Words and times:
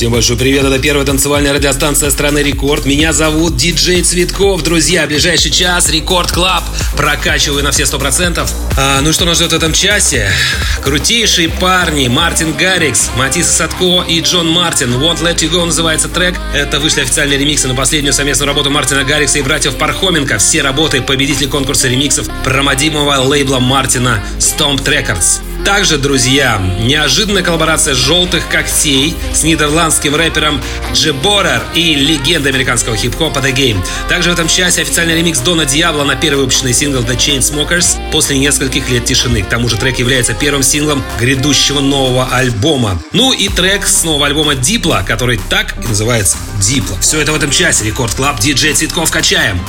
Всем 0.00 0.12
большой 0.12 0.38
привет, 0.38 0.64
это 0.64 0.78
первая 0.78 1.04
танцевальная 1.04 1.52
радиостанция 1.52 2.08
страны 2.08 2.38
Рекорд. 2.38 2.86
Меня 2.86 3.12
зовут 3.12 3.56
Диджей 3.56 4.00
Цветков. 4.00 4.62
Друзья, 4.62 5.06
ближайший 5.06 5.50
час 5.50 5.90
Рекорд 5.90 6.32
Клаб. 6.32 6.64
Прокачиваю 6.96 7.62
на 7.62 7.70
все 7.70 7.84
сто 7.84 7.98
процентов. 7.98 8.50
А, 8.78 9.02
ну 9.02 9.12
что 9.12 9.26
нас 9.26 9.36
ждет 9.36 9.52
в 9.52 9.56
этом 9.56 9.74
часе? 9.74 10.32
Крутейшие 10.82 11.50
парни 11.50 12.08
Мартин 12.08 12.54
Гаррикс, 12.56 13.10
Матисса 13.18 13.52
Садко 13.52 14.02
и 14.08 14.22
Джон 14.22 14.48
Мартин. 14.48 14.94
Won't 14.94 15.20
Let 15.20 15.40
You 15.40 15.50
Go 15.50 15.66
называется 15.66 16.08
трек. 16.08 16.34
Это 16.54 16.80
вышли 16.80 17.02
официальные 17.02 17.38
ремиксы 17.38 17.68
на 17.68 17.74
последнюю 17.74 18.14
совместную 18.14 18.46
работу 18.46 18.70
Мартина 18.70 19.04
Гаррикса 19.04 19.38
и 19.38 19.42
братьев 19.42 19.76
Пархоменко. 19.76 20.38
Все 20.38 20.62
работы 20.62 21.02
победители 21.02 21.46
конкурса 21.46 21.88
ремиксов 21.88 22.26
промодимого 22.42 23.16
лейбла 23.16 23.58
Мартина 23.58 24.24
Stomp 24.38 24.82
Records. 24.82 25.49
Также, 25.64 25.98
друзья, 25.98 26.60
неожиданная 26.80 27.42
коллаборация 27.42 27.94
«Желтых 27.94 28.48
когтей» 28.48 29.14
с 29.34 29.42
нидерландским 29.44 30.16
рэпером 30.16 30.60
Джеборер 30.92 31.62
и 31.74 31.94
легендой 31.94 32.50
американского 32.52 32.96
хип-хопа 32.96 33.38
The 33.38 33.52
Game. 33.54 33.78
Также 34.08 34.30
в 34.30 34.32
этом 34.32 34.48
часе 34.48 34.82
официальный 34.82 35.16
ремикс 35.16 35.38
Дона 35.40 35.64
Диабло 35.64 36.04
на 36.04 36.16
первый 36.16 36.40
выпущенный 36.44 36.72
сингл 36.72 37.00
The 37.00 37.16
Chainsmokers 37.16 38.10
после 38.10 38.38
нескольких 38.38 38.88
лет 38.90 39.04
тишины. 39.04 39.42
К 39.42 39.48
тому 39.48 39.68
же 39.68 39.76
трек 39.76 39.98
является 39.98 40.34
первым 40.34 40.62
синглом 40.62 41.04
грядущего 41.20 41.80
нового 41.80 42.28
альбома. 42.32 43.00
Ну 43.12 43.32
и 43.32 43.48
трек 43.48 43.86
с 43.86 44.02
нового 44.02 44.26
альбома 44.26 44.54
Дипла, 44.54 45.04
который 45.06 45.38
так 45.50 45.76
и 45.84 45.88
называется 45.88 46.36
Дипла. 46.60 46.98
Все 47.00 47.20
это 47.20 47.32
в 47.32 47.36
этом 47.36 47.50
часе. 47.50 47.84
Рекорд 47.84 48.14
Клаб, 48.14 48.40
диджей 48.40 48.72
Цветков 48.72 49.10
качаем. 49.10 49.60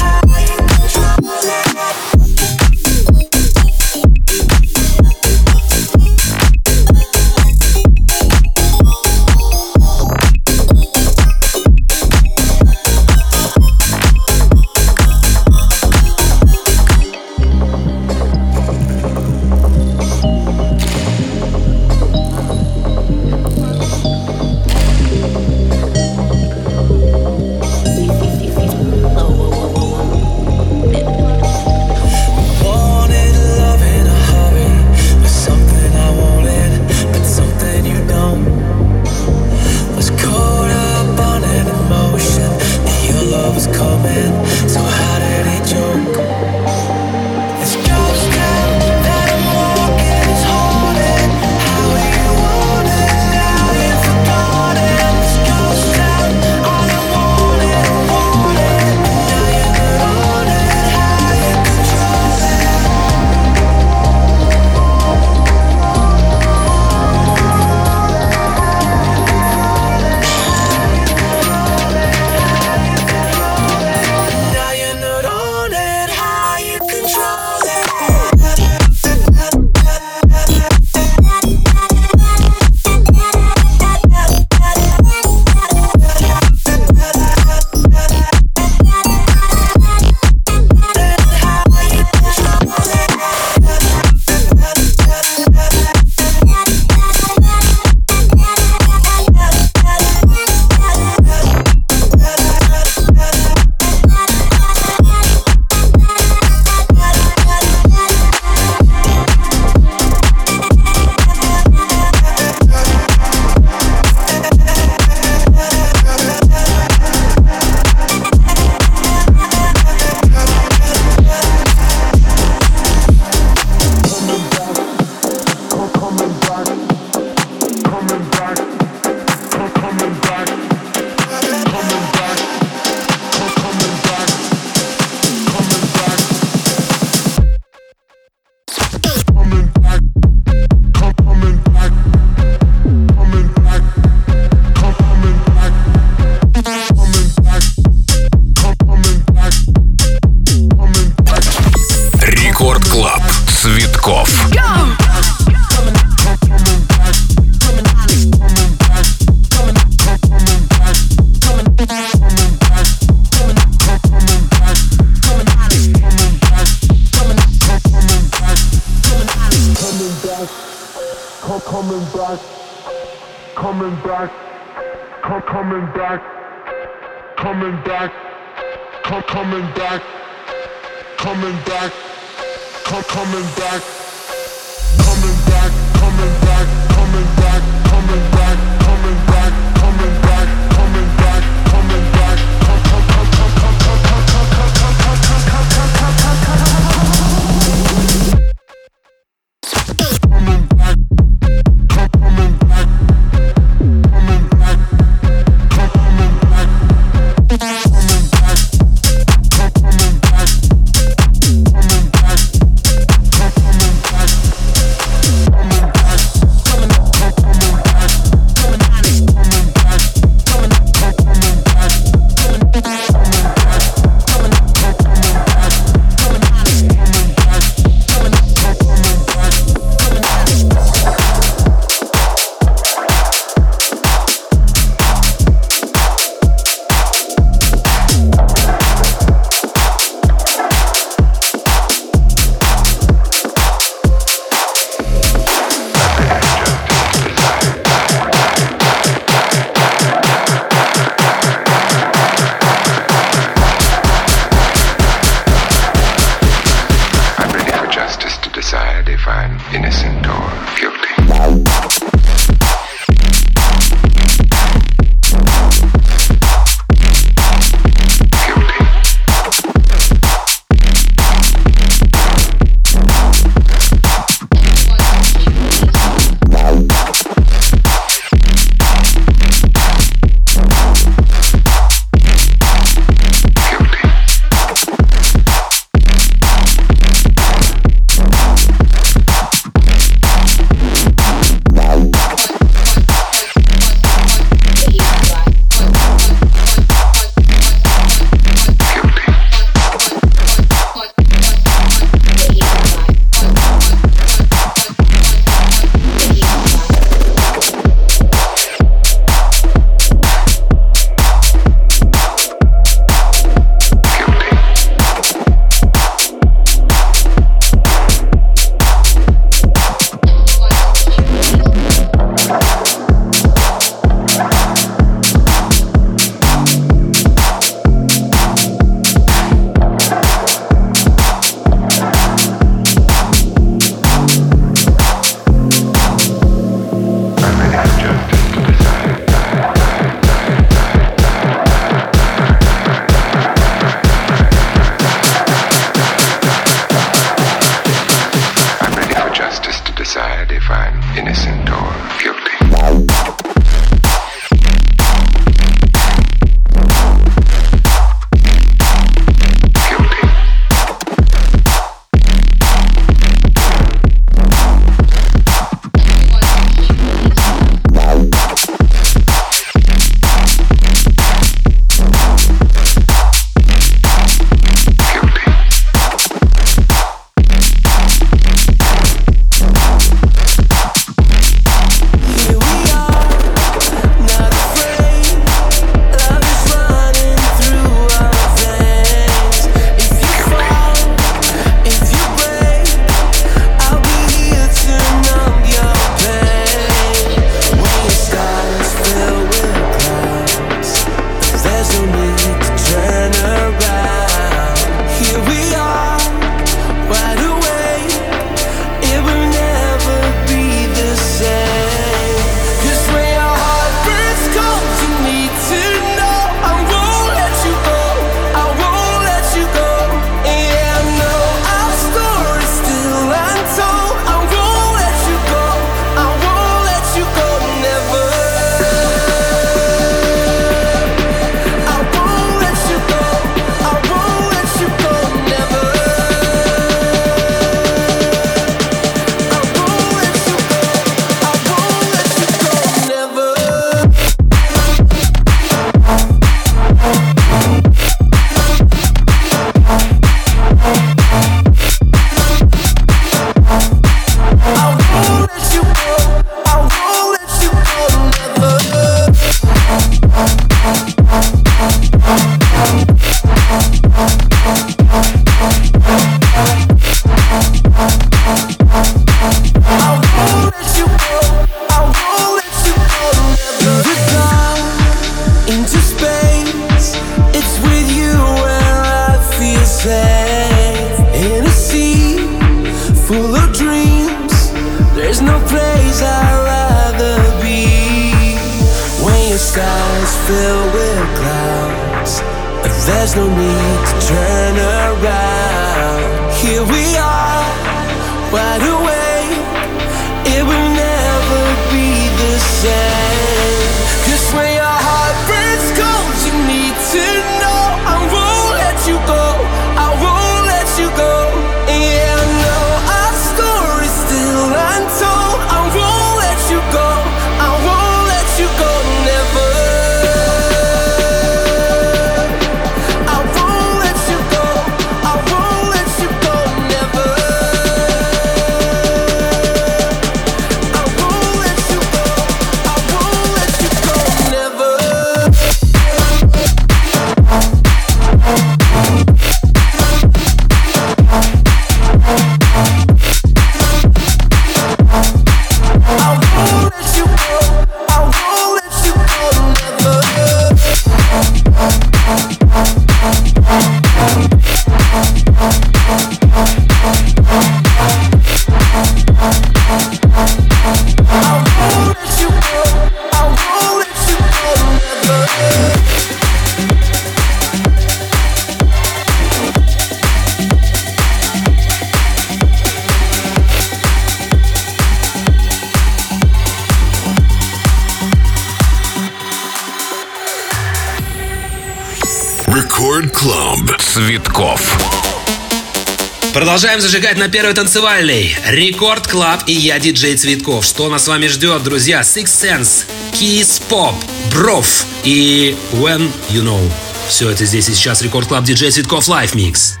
Продолжаем 586.74 587.00
зажигать 587.00 587.38
на 587.38 587.48
первой 587.48 587.72
танцевальной. 587.72 588.56
Рекорд 588.66 589.28
Клаб 589.28 589.62
и 589.68 589.72
я, 589.72 590.00
диджей 590.00 590.34
Цветков. 590.36 590.84
Что 590.84 591.08
нас 591.08 591.22
с 591.22 591.28
вами 591.28 591.46
ждет, 591.46 591.84
друзья? 591.84 592.22
Six 592.22 592.46
Sense, 592.46 593.04
Kiss 593.30 593.80
Pop, 593.88 594.16
Brof 594.50 595.04
и 595.22 595.76
When 595.92 596.28
You 596.50 596.64
Know. 596.64 596.90
Все 597.28 597.48
это 597.50 597.64
здесь 597.64 597.88
и 597.88 597.94
сейчас 597.94 598.22
Рекорд 598.22 598.48
Клаб 598.48 598.64
Диджей 598.64 598.90
Цветков 598.90 599.28
Live 599.28 599.52
Mix. 599.52 600.00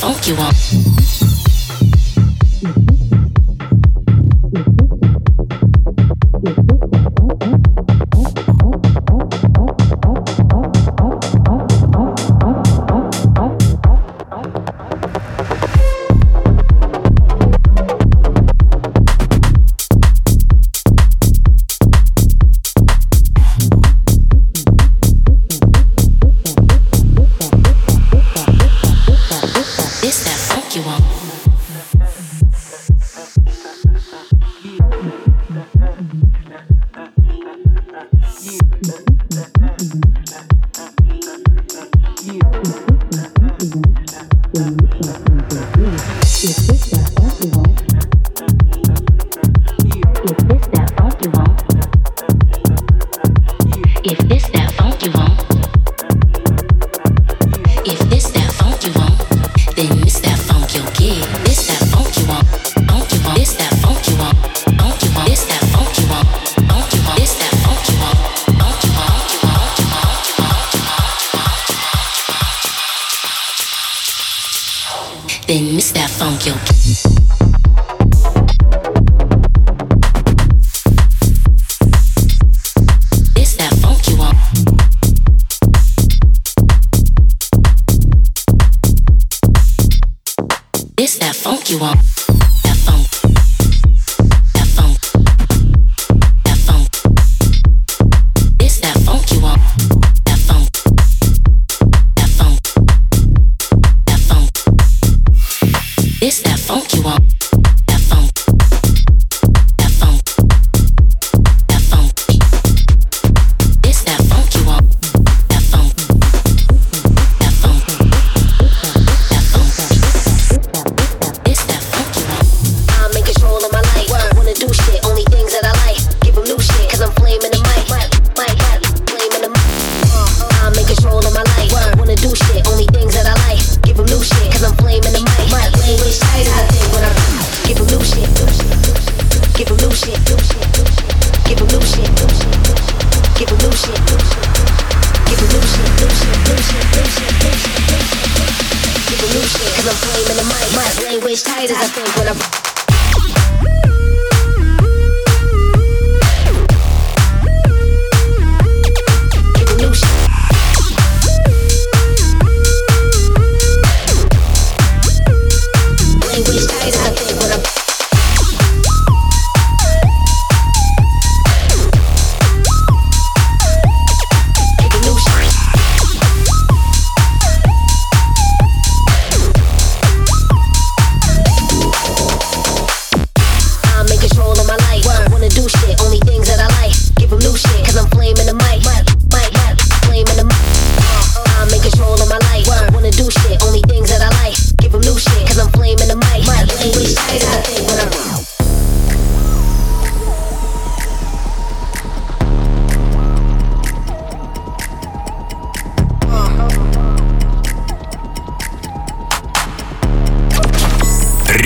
This 0.00 0.04
that 0.36 0.77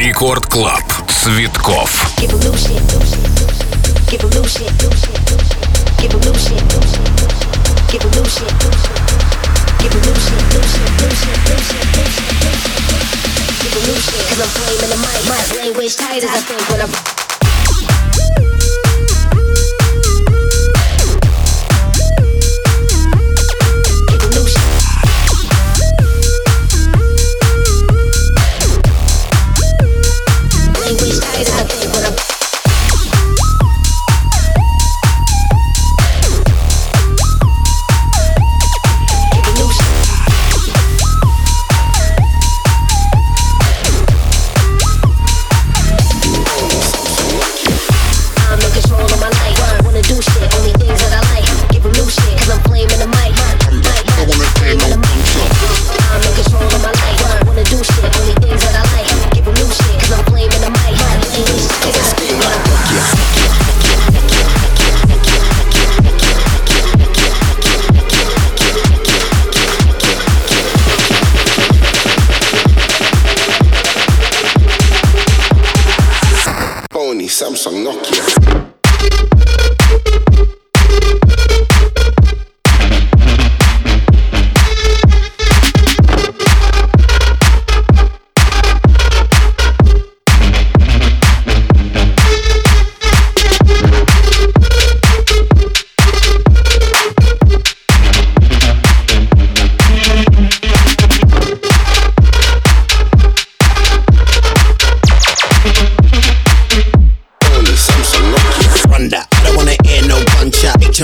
Рекорд 0.02 0.46
Клаб 0.46 0.82
Цветков. 1.08 2.10
Cause 14.28 14.40
I'm 14.40 14.48
flaming 14.48 14.90
the 14.90 14.96
mic, 14.96 15.22
my 15.28 15.38
language 15.60 15.96
tight 15.96 16.24
as 16.24 16.30
I 16.30 16.40
think 16.40 16.68
when 16.68 16.80
I'm 16.80 17.21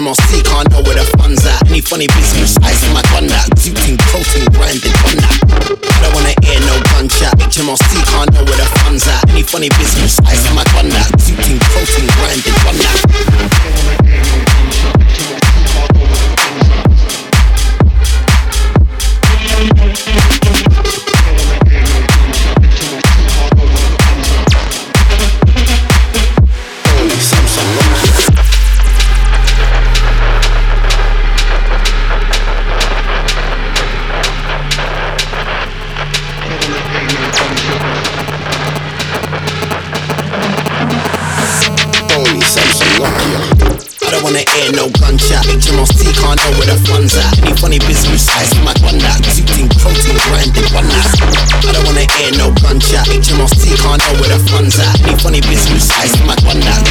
no 0.08 0.14
see, 0.32 0.40
can't 0.42 0.70
know 0.72 0.80
where 0.88 0.96
the 0.96 1.04
funds 1.20 1.44
at. 1.44 1.68
Any 1.68 1.82
funny 1.82 2.06
business, 2.16 2.56
Eyes 2.64 2.80
see 2.80 2.92
my 2.94 3.02
conduct. 3.12 3.52
Duting, 3.60 4.00
protein, 4.08 4.48
grinding, 4.56 4.96
fun 5.04 5.20
that. 5.20 5.36
I 5.44 5.96
don't 6.00 6.14
wanna 6.16 6.32
hear 6.40 6.60
no 6.64 6.80
gunshot. 6.96 7.36
HMRC 7.36 8.00
can't 8.08 8.32
know 8.32 8.44
where 8.48 8.56
the 8.56 8.68
funds 8.80 9.06
at. 9.06 9.28
Any 9.28 9.42
funny 9.42 9.68
business, 9.68 10.16
Eyes 10.24 10.40
see 10.40 10.54
my 10.56 10.64
conduct. 10.72 11.12
Duting, 11.20 11.60
protein, 11.60 12.08
grinding, 12.16 12.56
on 12.64 12.76
that. 12.80 12.98
I 13.04 13.36
don't 13.60 13.84
wanna 13.84 13.96
hear 14.08 14.24
no 14.24 14.36
gunshot. 14.48 14.96
HMRC 14.96 15.56
can't 15.76 15.92
know 15.92 16.00
where 16.00 16.08
the 16.08 16.16
funds 16.16 16.24
at. 16.24 16.27
wanna 44.28 44.44
hear 44.60 44.68
no 44.76 44.84
gunshot. 45.00 45.40
HMRC 45.48 46.12
can't 46.12 46.36
know 46.36 46.52
where 46.60 46.68
the 46.68 46.76
funds 46.84 47.16
at. 47.16 47.32
Any 47.40 47.56
funny 47.56 47.80
business, 47.88 48.28
I 48.28 48.44
smack 48.44 48.76
one 48.84 49.00
that. 49.00 49.24
Cause 49.24 49.40
you 49.40 49.44
protein 49.80 50.20
grinding 50.28 50.68
one 50.76 50.84
that. 50.84 51.08
I 51.64 51.72
don't 51.72 51.80
wanna 51.88 52.04
hear 52.12 52.36
no 52.36 52.52
gunshot. 52.60 53.08
HMRC 53.08 53.72
can't 53.80 53.96
know 54.04 54.14
where 54.20 54.28
the 54.28 54.40
funds 54.52 54.76
at. 54.76 55.00
Any 55.00 55.16
funny 55.16 55.40
business, 55.48 55.88
I 55.96 56.12
smack 56.12 56.44
one 56.44 56.60
that. 56.60 56.84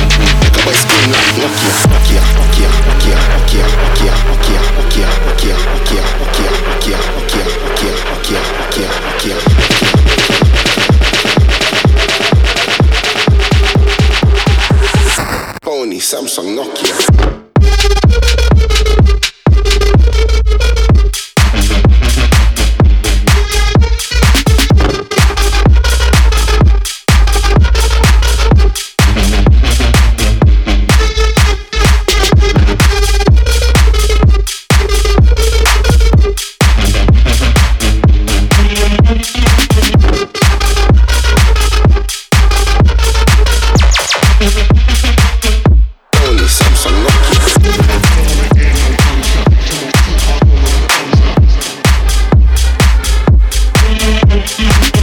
Look 0.50 0.58
at 0.58 0.66
my 0.66 0.74
screen 0.74 1.14
like 1.14 1.38
Nokia, 1.38 1.78
Nokia, 1.94 2.26
Nokia, 2.42 2.74
Nokia, 2.82 3.22
Nokia, 3.38 3.70
Nokia, 3.78 4.18
Nokia, 4.18 4.66
Nokia, 4.74 5.06
Nokia, 5.22 5.54
Nokia, 5.62 5.94
Nokia, 5.94 6.58
Nokia, 6.58 6.98
Nokia, 6.98 6.98
Nokia, 7.22 7.46
Nokia, 7.54 7.94
Nokia, 8.18 8.42
Nokia, 8.58 8.90
Nokia. 9.06 10.48
Sony, 15.78 16.02
Samsung, 16.02 16.56
Nokia. 16.56 17.27
you. 54.60 54.97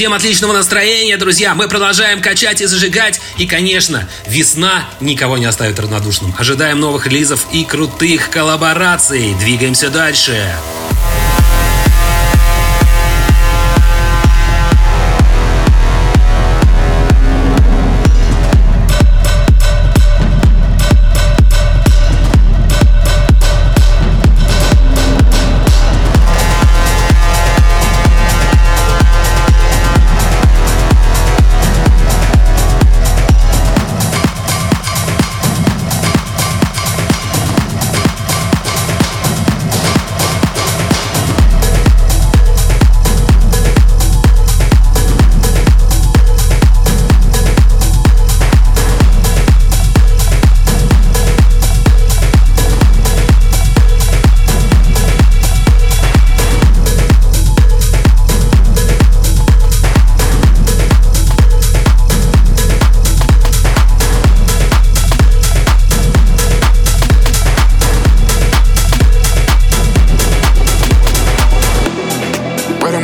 Всем 0.00 0.14
отличного 0.14 0.54
настроения, 0.54 1.18
друзья. 1.18 1.54
Мы 1.54 1.68
продолжаем 1.68 2.22
качать 2.22 2.62
и 2.62 2.64
зажигать. 2.64 3.20
И, 3.36 3.46
конечно, 3.46 4.08
весна 4.26 4.88
никого 4.98 5.36
не 5.36 5.44
оставит 5.44 5.78
равнодушным. 5.78 6.34
Ожидаем 6.38 6.80
новых 6.80 7.06
релизов 7.06 7.46
и 7.52 7.66
крутых 7.66 8.30
коллабораций. 8.30 9.34
Двигаемся 9.34 9.90
дальше. 9.90 10.50
before 10.62 10.79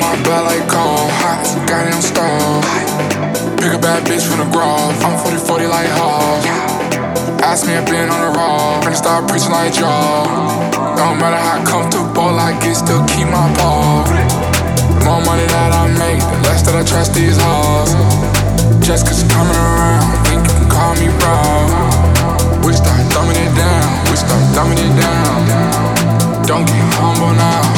My 0.07 0.15
blood 0.23 0.47
like 0.47 0.63
cold, 0.71 1.11
hot 1.19 1.43
as 1.43 1.59
a 1.59 1.63
goddamn 1.67 1.99
stove. 1.99 2.63
Pick 3.59 3.75
a 3.75 3.81
bad 3.83 4.07
bitch 4.07 4.23
from 4.23 4.39
the 4.39 4.47
grove. 4.55 4.95
I'm 5.03 5.19
40 5.19 5.35
40 5.35 5.67
like 5.67 5.91
Hov. 5.99 6.47
Ask 7.43 7.67
me, 7.67 7.75
I've 7.75 7.91
been 7.91 8.07
on 8.07 8.23
the 8.23 8.39
road. 8.39 8.87
Finna 8.87 8.95
start 8.95 9.27
preaching 9.27 9.51
like 9.51 9.75
y'all. 9.75 10.31
No 10.95 11.11
matter 11.19 11.35
how 11.35 11.59
comfortable 11.67 12.39
I 12.39 12.55
get, 12.63 12.79
still 12.79 13.03
keep 13.11 13.27
my 13.27 13.51
ball. 13.59 14.07
More 15.03 15.27
money 15.27 15.43
that 15.43 15.75
I 15.75 15.91
make, 15.99 16.23
the 16.23 16.39
less 16.47 16.63
that 16.71 16.79
I 16.79 16.87
trust 16.87 17.11
these 17.11 17.35
hoes. 17.43 17.91
Just 18.87 19.11
cause 19.11 19.19
you're 19.19 19.35
coming 19.35 19.59
around, 19.59 20.07
think 20.31 20.47
you 20.47 20.55
can 20.55 20.71
call 20.71 20.95
me 21.03 21.11
bro. 21.19 21.35
We 22.63 22.79
start 22.79 23.03
dumbing 23.11 23.43
it 23.43 23.51
down, 23.59 23.91
we 24.07 24.15
start 24.15 24.43
dumbing 24.55 24.79
it 24.79 24.95
down. 25.03 26.47
Don't 26.47 26.63
get 26.63 26.87
humble 26.95 27.35
now. 27.35 27.76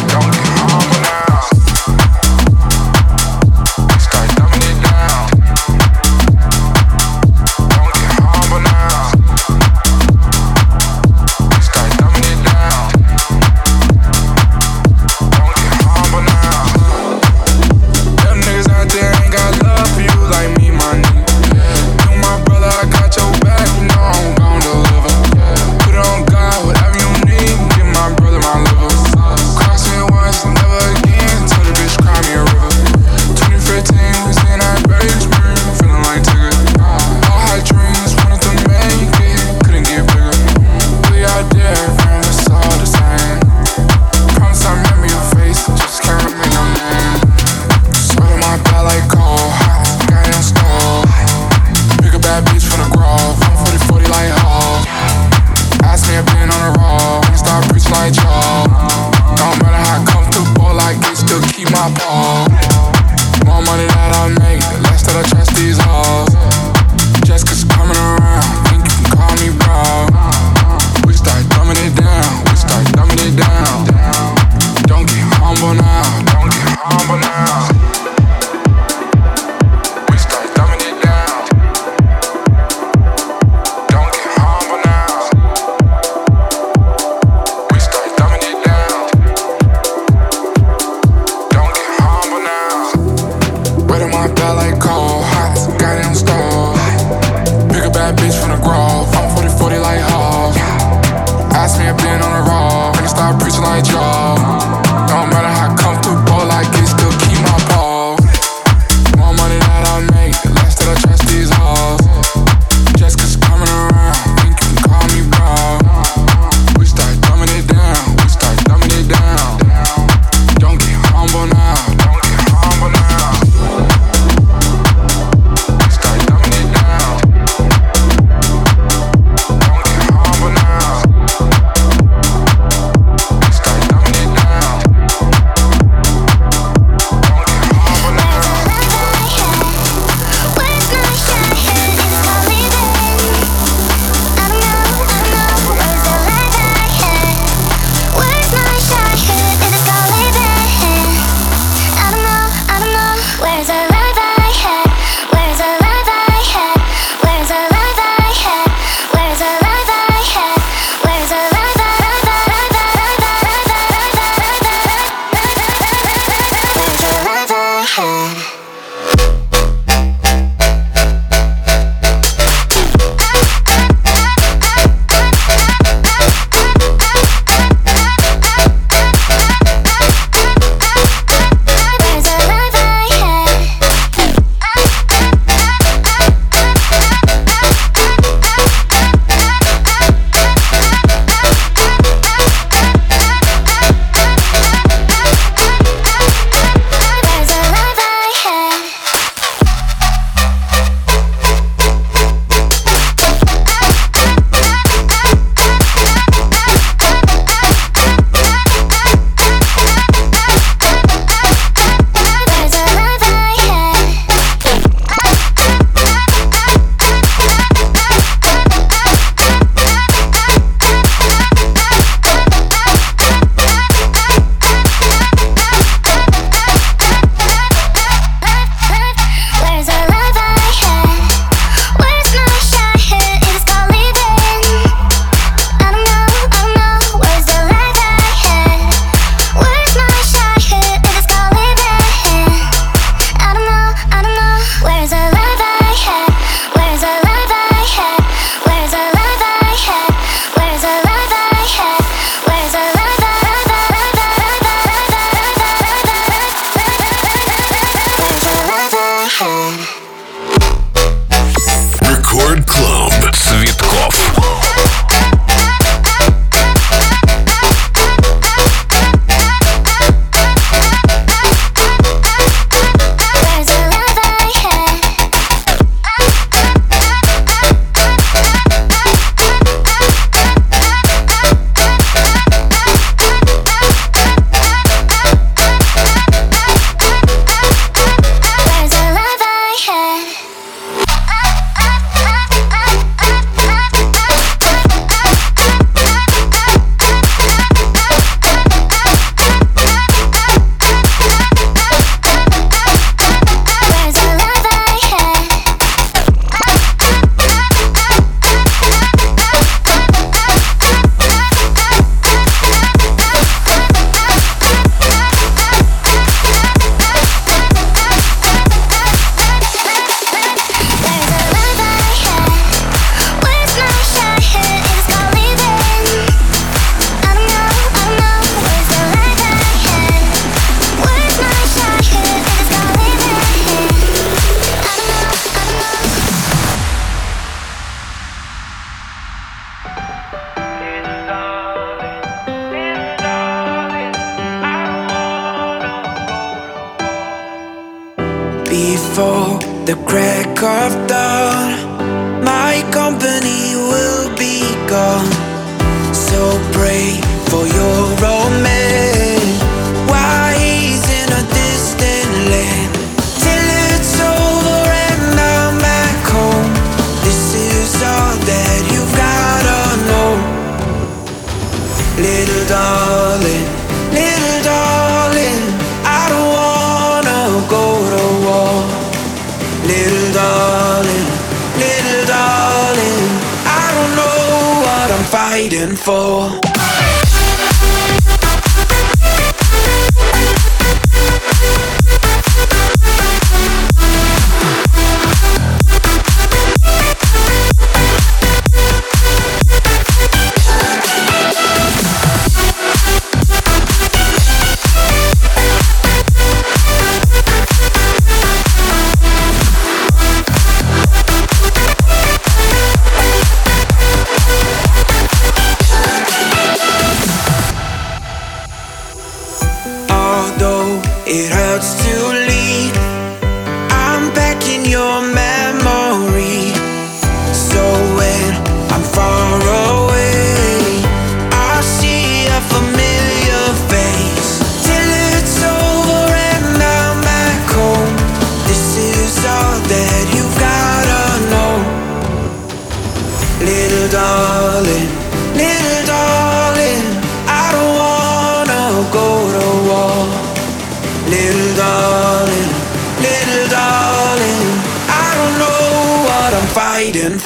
It 421.30 421.52
hurts 421.52 422.07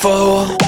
fool. 0.03 0.62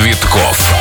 Витков. 0.00 0.79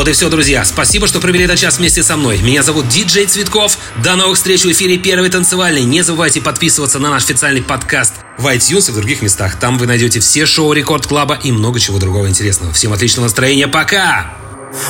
Вот 0.00 0.08
и 0.08 0.12
все, 0.12 0.30
друзья. 0.30 0.64
Спасибо, 0.64 1.06
что 1.06 1.20
провели 1.20 1.44
этот 1.44 1.58
час 1.58 1.76
вместе 1.76 2.02
со 2.02 2.16
мной. 2.16 2.38
Меня 2.38 2.62
зовут 2.62 2.88
Диджей 2.88 3.26
Цветков. 3.26 3.76
До 4.02 4.16
новых 4.16 4.38
встреч 4.38 4.64
в 4.64 4.72
эфире 4.72 4.96
Первой 4.96 5.28
танцевальной. 5.28 5.82
Не 5.82 6.00
забывайте 6.00 6.40
подписываться 6.40 6.98
на 6.98 7.10
наш 7.10 7.24
официальный 7.24 7.60
подкаст 7.60 8.14
в 8.38 8.46
iTunes 8.46 8.88
и 8.88 8.92
в 8.92 8.94
других 8.94 9.20
местах. 9.20 9.60
Там 9.60 9.76
вы 9.76 9.86
найдете 9.86 10.20
все 10.20 10.46
шоу 10.46 10.72
Рекорд 10.72 11.06
Клаба 11.06 11.38
и 11.42 11.52
много 11.52 11.78
чего 11.78 11.98
другого 11.98 12.30
интересного. 12.30 12.72
Всем 12.72 12.94
отличного 12.94 13.26
настроения. 13.26 13.68
Пока! 13.68 14.32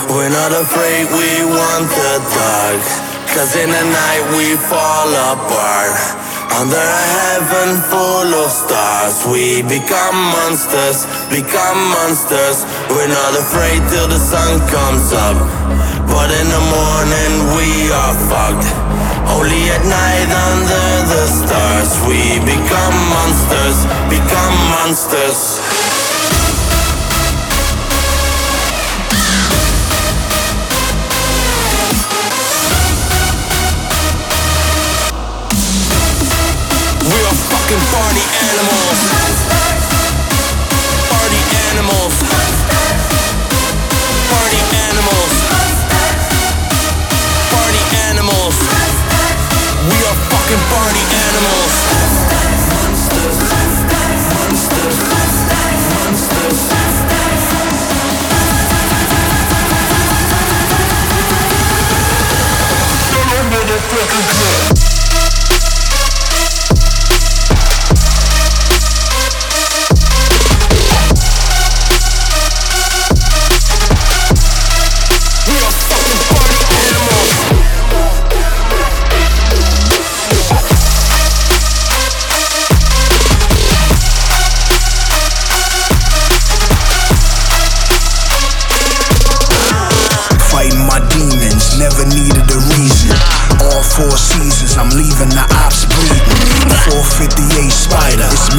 We're 0.09 0.29
not. 0.29 0.53
Under 6.59 6.77
a 6.77 7.03
heaven 7.15 7.79
full 7.89 8.31
of 8.35 8.51
stars, 8.51 9.23
we 9.31 9.63
become 9.63 10.17
monsters, 10.35 11.07
become 11.31 11.79
monsters. 11.95 12.67
We're 12.91 13.07
not 13.07 13.33
afraid 13.39 13.79
till 13.89 14.09
the 14.09 14.19
sun 14.19 14.59
comes 14.67 15.13
up. 15.15 15.39
But 16.11 16.29
in 16.35 16.47
the 16.51 16.65
morning 16.75 17.33
we 17.55 17.71
are 17.95 18.17
fucked. 18.27 18.67
Only 19.31 19.63
at 19.71 19.85
night 19.87 20.31
under 20.51 20.91
the 21.07 21.25
stars, 21.31 21.91
we 22.11 22.43
become 22.43 22.97
monsters, 23.15 23.79
become 24.11 24.55
monsters. 24.75 26.00
Fucking 37.71 37.87
party 37.95 38.27
animals. 38.51 38.99
Party 41.07 41.41
animals. 41.71 42.15
Party 44.27 44.61
animals. 44.91 45.35
Party 47.55 47.83
animals. 48.11 48.57
We 49.87 49.97
are 50.03 50.19
fucking 50.35 50.65
party 50.75 51.05
animals. 51.31 51.73
Monsters. 51.95 52.65
Monsters. 52.75 53.39
Monsters. 54.51 54.91
We 63.91 64.70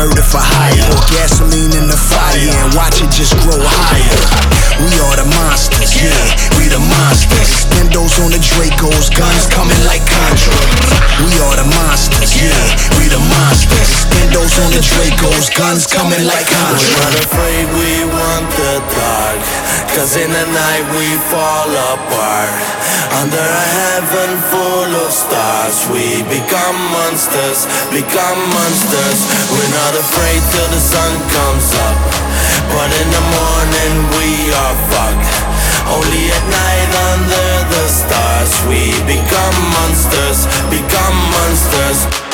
murder 0.02 0.24
for 0.24 0.40
hire. 0.42 0.90
Pour 0.90 1.06
gasoline 1.06 1.74
in 1.74 1.88
the 1.88 2.11
fire 2.32 2.56
and 2.64 2.74
watch 2.76 3.02
it 3.04 3.12
just 3.12 3.36
grow 3.44 3.60
higher. 3.60 4.24
We 4.82 4.92
are 5.04 5.16
the 5.20 5.28
monsters, 5.28 6.00
yeah, 6.00 6.16
we 6.58 6.72
the 6.72 6.80
monsters. 6.80 7.68
Windows 7.76 8.18
on 8.24 8.32
the 8.32 8.40
Dracos, 8.40 9.12
guns 9.12 9.46
coming 9.52 9.78
like 9.86 10.02
Contra. 10.08 10.56
We 11.28 11.32
are 11.44 11.56
the 11.60 11.68
monsters, 11.68 12.32
yeah, 12.40 12.64
we 12.98 13.12
the 13.12 13.20
monsters. 13.20 14.08
Windows 14.16 14.58
on 14.64 14.72
the 14.72 14.82
Dracos, 14.82 15.52
guns 15.54 15.86
coming 15.86 16.24
like 16.26 16.48
We're 16.50 16.92
not 17.04 17.14
afraid, 17.20 17.66
we 17.78 17.92
want 18.08 18.48
the 18.56 18.74
dark. 18.96 19.42
Cause 19.92 20.16
in 20.16 20.32
the 20.32 20.48
night 20.56 20.86
we 20.96 21.08
fall 21.30 21.68
apart. 21.68 22.56
Under 23.22 23.44
a 23.44 23.66
heaven 23.76 24.40
full 24.50 24.92
of 25.04 25.12
stars, 25.12 25.84
we 25.92 26.24
become 26.32 26.78
monsters, 26.96 27.68
become 27.92 28.40
monsters. 28.56 29.20
We're 29.52 29.74
not 29.76 29.94
afraid 30.00 30.42
till 30.56 30.70
the 30.72 30.80
sun 30.80 31.12
comes 31.30 31.70
up. 31.76 32.21
But 32.74 32.92
in 33.02 33.10
the 33.12 33.26
morning 33.36 33.94
we 34.16 34.30
are 34.52 34.76
fucked. 34.90 35.32
Only 35.92 36.32
at 36.32 36.46
night 36.48 36.92
under 37.12 37.50
the 37.68 37.86
stars, 37.88 38.52
we 38.70 38.96
become 39.04 39.58
monsters, 39.76 40.48
become 40.72 41.18
monsters. 41.36 42.31